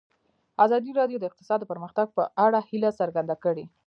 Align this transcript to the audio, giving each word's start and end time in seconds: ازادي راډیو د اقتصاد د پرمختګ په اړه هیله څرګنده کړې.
ازادي 0.65 0.91
راډیو 0.99 1.17
د 1.19 1.23
اقتصاد 1.29 1.59
د 1.61 1.65
پرمختګ 1.71 2.07
په 2.17 2.23
اړه 2.45 2.59
هیله 2.69 2.89
څرګنده 2.99 3.35
کړې. 3.43 3.65